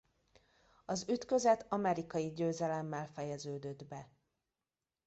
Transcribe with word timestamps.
Az 0.85 1.05
ütközet 1.09 1.65
amerikai 1.69 2.31
győzelemmel 2.33 3.07
fejeződött 3.07 3.85
be. 3.85 4.11